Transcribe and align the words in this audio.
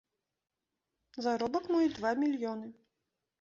Заробак 1.25 1.65
мой 1.75 1.87
два 1.99 2.11
мільёны. 2.25 2.67